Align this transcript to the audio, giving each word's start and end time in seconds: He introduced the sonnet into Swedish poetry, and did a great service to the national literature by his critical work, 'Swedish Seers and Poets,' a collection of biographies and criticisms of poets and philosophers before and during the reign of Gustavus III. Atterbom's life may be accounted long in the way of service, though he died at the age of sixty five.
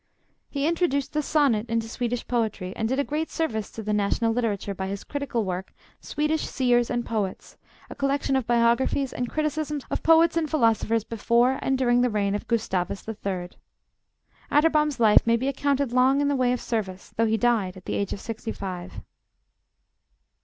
He 0.49 0.65
introduced 0.65 1.13
the 1.13 1.21
sonnet 1.21 1.69
into 1.69 1.87
Swedish 1.87 2.27
poetry, 2.27 2.73
and 2.75 2.89
did 2.89 2.97
a 2.97 3.03
great 3.03 3.29
service 3.29 3.69
to 3.69 3.83
the 3.83 3.93
national 3.93 4.33
literature 4.33 4.73
by 4.73 4.87
his 4.87 5.03
critical 5.03 5.45
work, 5.45 5.75
'Swedish 5.99 6.41
Seers 6.47 6.89
and 6.89 7.05
Poets,' 7.05 7.55
a 7.87 7.93
collection 7.93 8.35
of 8.35 8.47
biographies 8.47 9.13
and 9.13 9.29
criticisms 9.29 9.83
of 9.91 10.01
poets 10.01 10.35
and 10.35 10.49
philosophers 10.49 11.03
before 11.03 11.59
and 11.61 11.77
during 11.77 12.01
the 12.01 12.09
reign 12.09 12.33
of 12.33 12.47
Gustavus 12.47 13.07
III. 13.07 13.49
Atterbom's 14.49 14.99
life 14.99 15.21
may 15.27 15.37
be 15.37 15.47
accounted 15.47 15.91
long 15.93 16.19
in 16.19 16.29
the 16.29 16.35
way 16.35 16.51
of 16.51 16.61
service, 16.61 17.13
though 17.15 17.27
he 17.27 17.37
died 17.37 17.77
at 17.77 17.85
the 17.85 17.93
age 17.93 18.11
of 18.11 18.19
sixty 18.19 18.51
five. 18.51 19.01